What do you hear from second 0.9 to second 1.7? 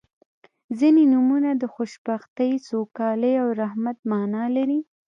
نومونه د